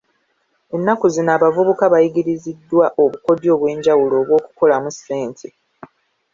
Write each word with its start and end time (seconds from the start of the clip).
Ennaku 0.75 1.05
zino 1.13 1.31
abavubuka 1.37 1.83
bayigiriziddwa 1.93 2.85
obukodyo 3.03 3.49
obwenjawulo 3.55 4.15
obw'okukolamu 4.21 4.89
ssente 4.95 5.47